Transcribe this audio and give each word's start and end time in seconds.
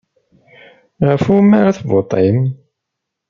Ɣef 1.07 1.23
wumi 1.31 1.55
ara 1.59 1.77
tevuṭim? 1.77 2.39